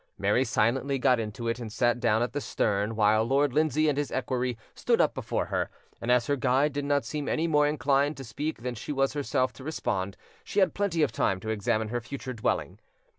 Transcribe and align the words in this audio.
Mary 0.17 0.43
silently 0.43 0.97
got 0.97 1.19
into 1.19 1.47
it, 1.47 1.59
and 1.59 1.71
sat 1.71 1.99
down 1.99 2.23
at 2.23 2.33
the 2.33 2.41
stern, 2.41 2.95
while 2.95 3.23
Lord 3.23 3.53
Lindsay 3.53 3.87
and 3.87 3.99
his 3.99 4.09
equerry 4.11 4.57
stood 4.73 4.99
up 4.99 5.13
before 5.13 5.45
her; 5.45 5.69
and 6.01 6.09
as 6.11 6.25
her 6.25 6.35
guide 6.35 6.73
did 6.73 6.85
not 6.85 7.05
seem 7.05 7.29
any 7.29 7.45
more 7.45 7.67
inclined 7.67 8.17
to 8.17 8.23
speak 8.23 8.63
than 8.63 8.73
she 8.73 8.91
was 8.91 9.13
herself 9.13 9.53
to 9.53 9.63
respond, 9.63 10.17
she 10.43 10.59
had 10.59 10.73
plenty 10.73 11.03
of 11.03 11.11
time 11.11 11.39
to 11.41 11.49
examine 11.49 11.89
her 11.89 12.01
future 12.01 12.33
dwelling. 12.33 12.79